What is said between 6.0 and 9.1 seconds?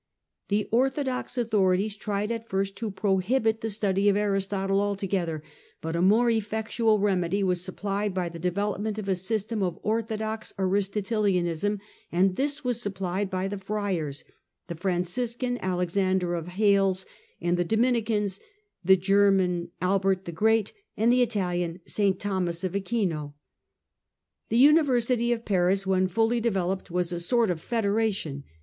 more effectual remedy was supplied by the development of